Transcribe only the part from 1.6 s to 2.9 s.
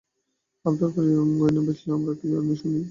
বেচলে আমার, কী আনলে শুনি আমার জন্যে?